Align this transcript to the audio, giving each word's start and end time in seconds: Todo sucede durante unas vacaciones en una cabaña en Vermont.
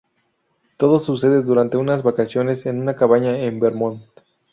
Todo 0.77 0.99
sucede 0.99 1.43
durante 1.43 1.77
unas 1.77 2.01
vacaciones 2.01 2.65
en 2.65 2.79
una 2.79 2.95
cabaña 2.95 3.37
en 3.37 3.59
Vermont. 3.59 4.01